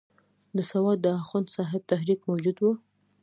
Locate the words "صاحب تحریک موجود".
1.55-2.57